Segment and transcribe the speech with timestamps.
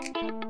[0.00, 0.49] Thank you.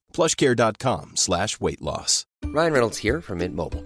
[0.11, 2.25] plushcare.com slash weight loss.
[2.45, 3.85] Ryan Reynolds here from Mint Mobile.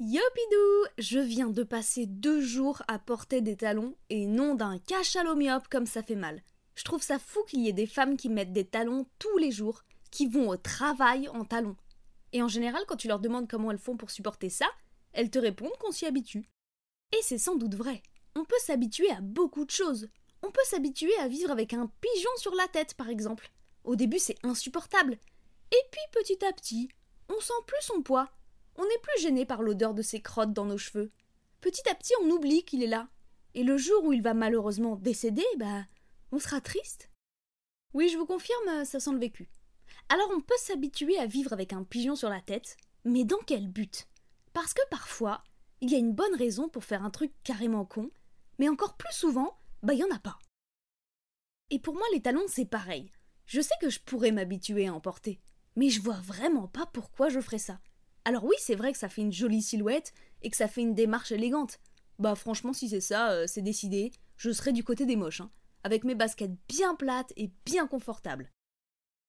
[0.00, 5.34] Yopidou Je viens de passer deux jours à porter des talons et non d'un cachalot
[5.34, 6.40] myope comme ça fait mal.
[6.76, 9.50] Je trouve ça fou qu'il y ait des femmes qui mettent des talons tous les
[9.50, 9.82] jours,
[10.12, 11.74] qui vont au travail en talons.
[12.32, 14.66] Et en général, quand tu leur demandes comment elles font pour supporter ça,
[15.12, 16.48] elles te répondent qu'on s'y habitue.
[17.10, 18.00] Et c'est sans doute vrai.
[18.36, 20.08] On peut s'habituer à beaucoup de choses.
[20.44, 23.50] On peut s'habituer à vivre avec un pigeon sur la tête, par exemple.
[23.82, 25.18] Au début, c'est insupportable.
[25.72, 26.88] Et puis, petit à petit,
[27.28, 28.30] on sent plus son poids.
[28.78, 31.10] On n'est plus gêné par l'odeur de ses crottes dans nos cheveux.
[31.60, 33.08] Petit à petit, on oublie qu'il est là.
[33.54, 35.84] Et le jour où il va malheureusement décéder, bah,
[36.30, 37.10] on sera triste.
[37.92, 39.50] Oui, je vous confirme, ça sent le vécu.
[40.08, 43.68] Alors on peut s'habituer à vivre avec un pigeon sur la tête, mais dans quel
[43.68, 44.06] but?
[44.52, 45.42] Parce que parfois,
[45.80, 48.10] il y a une bonne raison pour faire un truc carrément con,
[48.58, 50.38] mais encore plus souvent, bah il y en a pas.
[51.70, 53.10] Et pour moi, les talons, c'est pareil.
[53.46, 55.40] Je sais que je pourrais m'habituer à en porter,
[55.74, 57.80] mais je vois vraiment pas pourquoi je ferais ça.
[58.28, 60.12] Alors oui, c'est vrai que ça fait une jolie silhouette
[60.42, 61.78] et que ça fait une démarche élégante.
[62.18, 65.50] Bah franchement, si c'est ça, euh, c'est décidé, je serai du côté des moches, hein,
[65.82, 68.52] avec mes baskets bien plates et bien confortables.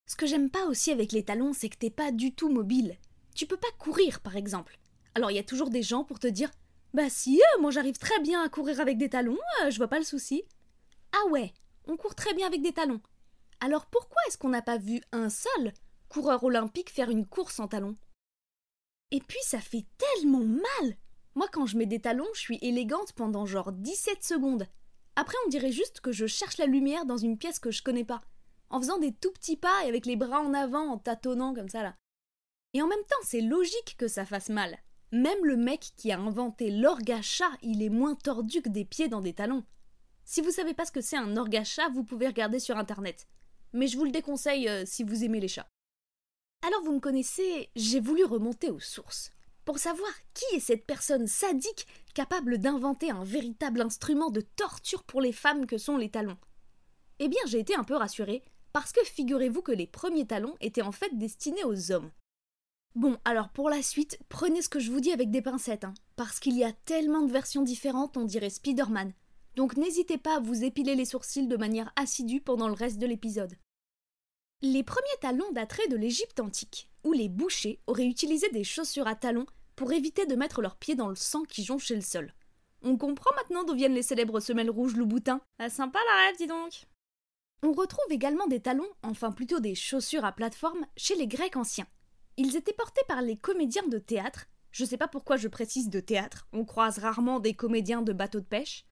[0.05, 2.97] Ce que j'aime pas aussi avec les talons, c'est que t'es pas du tout mobile.
[3.35, 4.77] Tu peux pas courir, par exemple.
[5.16, 6.51] Alors il y a toujours des gens pour te dire
[6.93, 9.87] Bah si, euh, moi j'arrive très bien à courir avec des talons, euh, je vois
[9.87, 10.43] pas le souci.
[11.13, 11.53] Ah ouais,
[11.87, 12.99] on court très bien avec des talons.
[13.61, 15.71] Alors pourquoi est-ce qu'on n'a pas vu un seul
[16.09, 17.95] coureur olympique faire une course en talons?
[19.12, 20.96] Et puis ça fait tellement mal
[21.36, 24.68] Moi quand je mets des talons, je suis élégante pendant genre 17 secondes.
[25.16, 28.06] Après on dirait juste que je cherche la lumière dans une pièce que je connais
[28.06, 28.22] pas,
[28.70, 31.70] en faisant des tout petits pas et avec les bras en avant en tâtonnant comme
[31.70, 31.96] ça là.
[32.74, 34.78] Et en même temps, c'est logique que ça fasse mal.
[35.12, 39.22] Même le mec qui a inventé l'orga-chat, il est moins tordu que des pieds dans
[39.22, 39.64] des talons.
[40.24, 43.28] Si vous savez pas ce que c'est un orga-chat, vous pouvez regarder sur internet.
[43.74, 45.68] Mais je vous le déconseille euh, si vous aimez les chats.
[46.66, 49.31] Alors vous me connaissez, j'ai voulu remonter aux sources.
[49.66, 55.22] Pour savoir qui est cette personne sadique capable d'inventer un véritable instrument de torture pour
[55.22, 56.38] les femmes que sont les talons.
[57.20, 58.44] Eh bien, j'ai été un peu rassurée,
[58.74, 62.12] parce que figurez-vous que les premiers talons étaient en fait destinés aux hommes.
[62.96, 65.94] Bon, alors pour la suite, prenez ce que je vous dis avec des pincettes, hein,
[66.16, 69.14] parce qu'il y a tellement de versions différentes, on dirait Spider-Man.
[69.56, 73.08] Donc n'hésitez pas à vous épiler les sourcils de manière assidue pendant le reste de
[73.08, 73.56] l'épisode.
[74.62, 79.16] Les premiers talons dateraient de l'Égypte antique, où les bouchers auraient utilisé des chaussures à
[79.16, 79.46] talons
[79.78, 82.34] pour éviter de mettre leurs pieds dans le sang qui jonchait le sol.
[82.81, 85.40] On comprend maintenant d'où viennent les célèbres semelles rouges loup-boutin.
[85.59, 86.88] Ah sympa la rêve, dis donc
[87.64, 91.88] On retrouve également des talons, enfin plutôt des chaussures à plateforme, chez les Grecs anciens.
[92.35, 94.47] Ils étaient portés par les comédiens de théâtre.
[94.72, 98.41] Je sais pas pourquoi je précise de théâtre, on croise rarement des comédiens de bateaux
[98.41, 98.85] de pêche.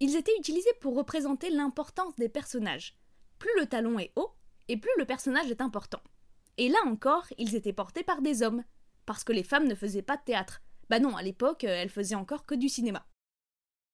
[0.00, 2.98] Ils étaient utilisés pour représenter l'importance des personnages.
[3.38, 4.34] Plus le talon est haut,
[4.68, 6.00] et plus le personnage est important.
[6.56, 8.64] Et là encore, ils étaient portés par des hommes,
[9.06, 10.60] parce que les femmes ne faisaient pas de théâtre.
[10.90, 13.06] Bah non, à l'époque, elles faisaient encore que du cinéma.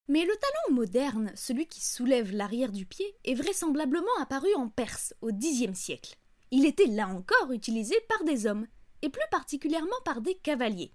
[0.08, 5.14] Mais le talon moderne, celui qui soulève l'arrière du pied, est vraisemblablement apparu en Perse
[5.22, 6.16] au Xe siècle.
[6.50, 8.66] Il était là encore utilisé par des hommes,
[9.02, 10.94] et plus particulièrement par des cavaliers.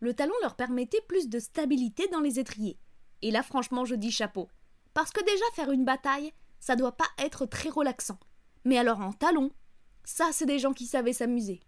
[0.00, 2.78] Le talon leur permettait plus de stabilité dans les étriers.
[3.22, 4.48] Et là, franchement, je dis chapeau.
[4.94, 8.18] Parce que déjà, faire une bataille, ça doit pas être très relaxant.
[8.64, 9.52] Mais alors en talons,
[10.04, 11.60] ça c'est des gens qui savaient s'amuser.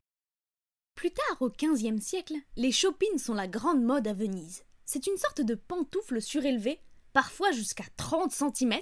[0.94, 4.64] Plus tard, au XVe siècle, les chopines sont la grande mode à Venise.
[4.84, 6.80] C'est une sorte de pantoufle surélevée,
[7.12, 8.74] parfois jusqu'à 30 cm.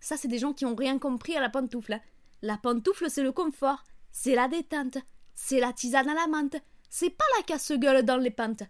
[0.00, 1.98] Ça, c'est des gens qui ont rien compris à la pantoufle.
[2.42, 3.82] La pantoufle, c'est le confort,
[4.12, 4.98] c'est la détente,
[5.34, 6.56] c'est la tisane à la menthe,
[6.88, 8.62] c'est pas la casse-gueule dans les pentes.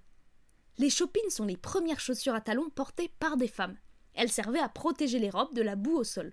[0.78, 3.76] Les chopines sont les premières chaussures à talons portées par des femmes.
[4.14, 6.32] Elles servaient à protéger les robes de la boue au sol.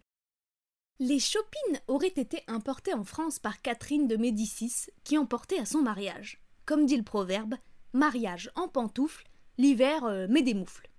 [0.99, 5.65] Les chopines auraient été importées en France par Catherine de Médicis, qui en portait à
[5.65, 6.39] son mariage.
[6.65, 7.55] Comme dit le proverbe,
[7.93, 10.89] mariage en pantoufles, l'hiver euh, met des moufles.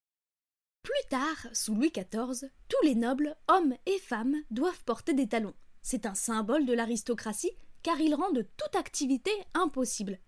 [0.82, 5.55] Plus tard, sous Louis XIV, tous les nobles, hommes et femmes, doivent porter des talons.
[5.82, 10.19] C'est un symbole de l'aristocratie, car il rend de toute activité impossible.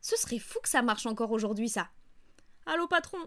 [0.00, 1.90] Ce serait fou que ça marche encore aujourd'hui, ça.
[2.64, 3.18] Allô, patron?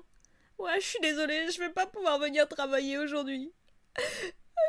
[0.58, 3.52] Ouais, je suis désolée, je vais pas pouvoir venir travailler aujourd'hui.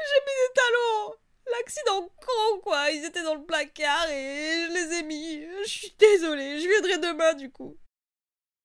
[0.08, 1.14] J'ai mis des talons
[1.52, 5.42] L'accident con, quoi Ils étaient dans le placard et je les ai mis.
[5.64, 7.76] Je suis désolée, je viendrai demain du coup.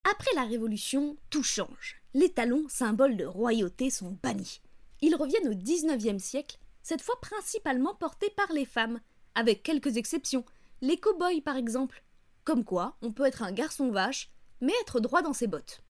[0.10, 2.02] Après la Révolution, tout change.
[2.14, 4.62] Les talons, symboles de royauté, sont bannis.
[5.02, 9.02] Ils reviennent au XIXe siècle, cette fois principalement portés par les femmes,
[9.34, 10.46] avec quelques exceptions,
[10.82, 12.04] les cow-boys par exemple.
[12.44, 14.30] Comme quoi, on peut être un garçon vache,
[14.62, 15.82] mais être droit dans ses bottes.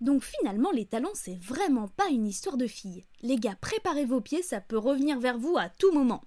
[0.00, 3.04] Donc finalement, les talons, c'est vraiment pas une histoire de filles.
[3.22, 6.22] Les gars, préparez vos pieds, ça peut revenir vers vous à tout moment.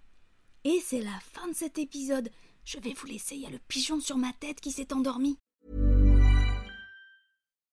[0.64, 2.30] Et c'est la fin de cet épisode.
[2.66, 5.38] Je vais vous laisser, il y a le pigeon sur ma tête qui s'est endormi.